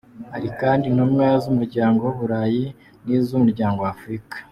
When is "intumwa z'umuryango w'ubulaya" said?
0.87-2.65